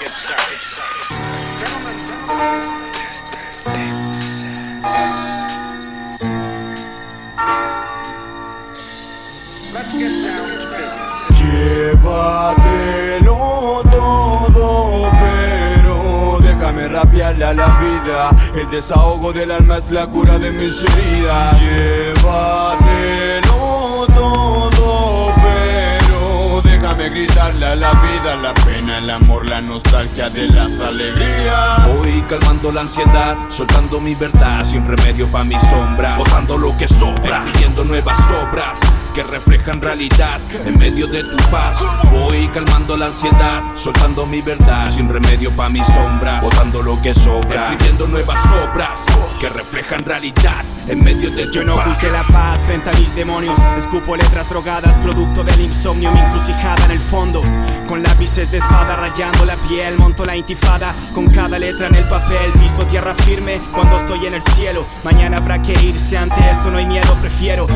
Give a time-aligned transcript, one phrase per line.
[0.00, 0.32] Let's get.
[11.92, 13.36] Llévatelo
[13.90, 18.30] todo, pero déjame rapearle a la vida.
[18.54, 21.60] El desahogo del alma es la cura de mis heridas.
[21.60, 22.81] Llévatelo
[27.02, 28.36] déjame gritarle a la vida.
[28.36, 31.96] La pena, el amor, la nostalgia de las alegrías.
[31.96, 36.88] Voy calmando la ansiedad, soltando mi verdad, sin remedio pa' mi sombra, botando lo que
[36.88, 38.80] sobra, escribiendo nuevas obras
[39.14, 41.76] que reflejan realidad en medio de tu paz.
[42.10, 47.14] Voy calmando la ansiedad, soltando mi verdad, sin remedio pa' mi sombra, botando lo que
[47.14, 49.04] sobra, escribiendo nuevas obras
[49.40, 52.02] que reflejan realidad en medio de tu Yo no paz.
[52.12, 56.92] la paz frente a mis demonios Escupo letras drogadas, producto del insomnio Mi encrucijada en
[56.92, 57.42] el fondo
[57.88, 62.04] Con lápices de espada rayando la piel Monto la intifada con cada letra en el
[62.04, 66.70] papel Piso tierra firme cuando estoy en el cielo Mañana habrá que irse, ante eso
[66.70, 67.66] no hay miedo Prefiero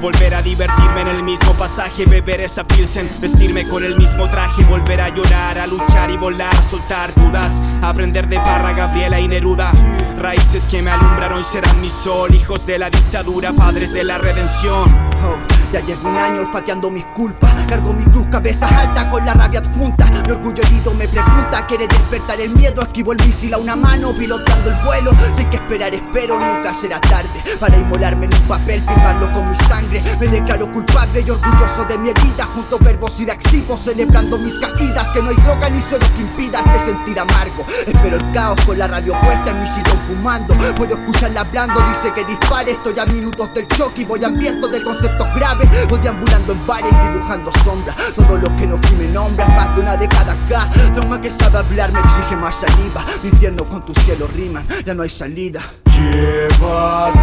[0.00, 0.42] volver a
[0.84, 5.08] divertirme en el mismo pasaje Beber esa pilsen, vestirme con el mismo traje Volver a
[5.08, 9.72] llorar, a luchar y volar Soltar dudas, aprender de Parra, Gabriela y Neruda.
[10.18, 14.18] Raíces que me alumbraron y serán mi sol Hijos de la dictadura, padres de la
[14.18, 14.90] redención.
[15.24, 19.32] Oh, ya llevo un año olfateando mis culpas Cargo mi cruz cabeza alta con la
[19.32, 20.06] rabia adjunta.
[20.06, 24.12] Mi orgullo herido me pregunta Quiere despertar el miedo Esquivo el misil a una mano
[24.12, 25.12] piloteando el vuelo.
[25.34, 27.28] Sin que esperar espero nunca será tarde.
[27.58, 30.02] Para inmolarme en un papel firmarlo con mi sangre.
[30.20, 32.44] Me declaro culpable y orgulloso de mi herida.
[32.46, 35.10] Junto verbos irexivos celebrando mis caídas.
[35.10, 37.64] Que no hay droga ni suelo que impida este sentir amargo.
[37.86, 40.54] Espero el caos con la radio puesta en mi sillón fumando.
[40.76, 42.72] Puedo escucharla hablando, dice que dispare.
[42.72, 45.68] Estoy a minutos del choque y voy hambriento de conceptos graves.
[45.88, 49.82] Voy deambulando en bares dibujando sombras Todo lo que no fui me nombra Más de
[49.82, 53.30] una década acá Trauma que sabe hablar me exige más saliva Mi
[53.64, 55.60] con tu cielo riman Ya no hay salida
[55.94, 57.14] Llévatelo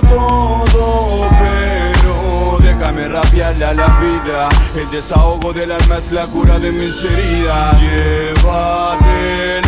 [0.00, 4.48] todo, pero déjame rapearle a la vida.
[4.76, 7.80] El desahogo del alma es la cura de mis heridas.
[7.80, 9.63] Llévatelo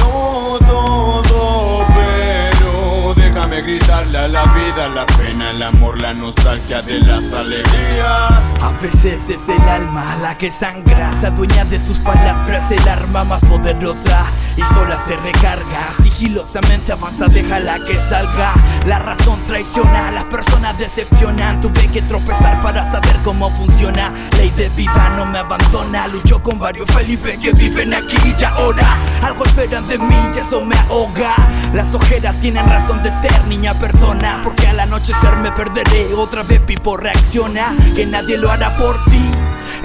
[3.66, 4.88] gritarle a la vida.
[4.88, 8.46] La pena, el amor, la nostalgia de las alegrías.
[8.62, 13.24] A veces es el alma la que sangra, se adueña de tus palabras, el arma
[13.24, 15.92] más poderosa y sola se recarga.
[16.02, 18.54] Sigilosamente avanza, déjala que salga.
[18.86, 21.60] La razón traiciona, las personas decepcionan.
[21.60, 24.12] Tuve que tropezar para saber cómo funciona.
[24.38, 26.06] Ley de vida no me abandona.
[26.08, 28.96] Lucho con varios Felipe que viven aquí y ahora.
[29.22, 31.34] Algo esperan de mí y eso me ahoga.
[31.76, 34.40] Las ojeras tienen razón de ser, niña, perdona.
[34.42, 36.14] Porque al anochecer me perderé.
[36.14, 39.30] Otra vez Pipo reacciona, que nadie lo hará por ti.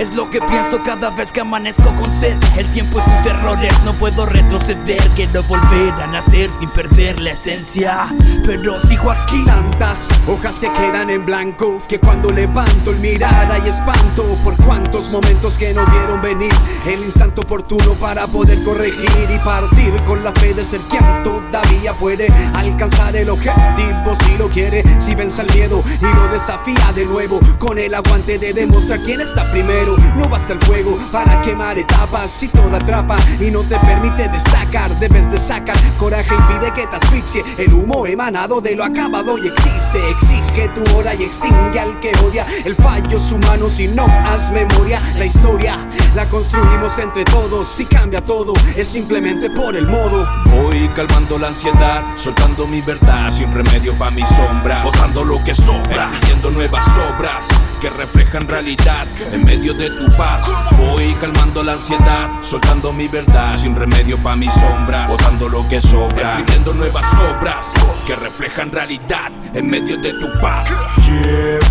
[0.02, 2.36] Es lo que pienso cada vez que amanezco con sed.
[2.58, 5.00] El tiempo y sus errores, no puedo retroceder.
[5.16, 8.08] Quiero volver a nacer sin perder la esencia.
[8.44, 9.46] Pero sigo aquí.
[9.46, 15.12] Tantas hojas que quedan en blanco Que cuando levanto el mirar hay espanto Por cuántos
[15.12, 16.52] momentos que no vieron venir
[16.86, 21.94] El instante oportuno para poder corregir Y partir con la fe de ser quien todavía
[21.94, 27.06] puede Alcanzar el objetivo si lo quiere Si vence el miedo y lo desafía de
[27.06, 31.78] nuevo Con el aguante de demostrar quién está primero No basta el fuego para quemar
[31.78, 32.32] etapas.
[32.32, 36.96] Si toda atrapa y no te permite destacar Debes de sacar coraje impide que te
[36.96, 37.44] asfixie.
[37.58, 40.10] El humo emanado de lo acabado y existe.
[40.10, 42.46] Exige tu hora y extingue al que odia.
[42.66, 45.02] El fallo es humano si no haz memoria.
[45.18, 45.78] La historia
[46.16, 47.68] la construimos entre todos.
[47.68, 50.28] Si cambia todo es simplemente por el modo.
[50.46, 55.56] Voy calmando la ansiedad, soltando mi verdad, sin remedio pa' mi sombra, botando lo que
[55.56, 57.48] sobra, escribiendo nuevas obras
[57.82, 59.08] que reflejan realidad.
[59.32, 60.44] En medio de tu paz.
[60.78, 65.82] Voy calmando la ansiedad, soltando mi verdad, sin remedio pa' mi sombra, botando lo que
[65.82, 67.72] sobra, escribiendo nuevas obras
[68.06, 70.68] que reflejan realidad en medio de tu paz.
[71.06, 71.62] Llévatelo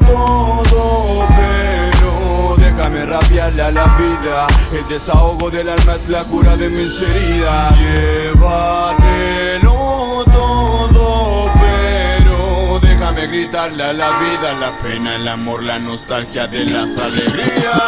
[0.00, 4.46] todo, pero déjame rapearle a la vida.
[4.72, 7.78] El desahogo del alma es la cura de mis heridas.
[7.78, 9.67] Llévatelo
[13.48, 14.52] gritarle a la vida.
[14.54, 17.78] La pena, el amor, la nostalgia de las alegrías.